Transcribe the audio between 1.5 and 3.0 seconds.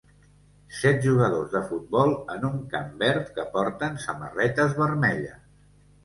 de futbol en un camp